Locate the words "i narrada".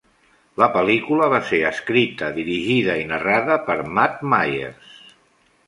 3.03-3.61